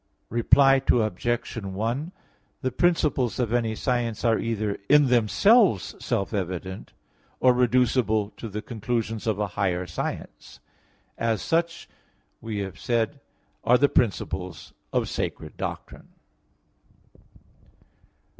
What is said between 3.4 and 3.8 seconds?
any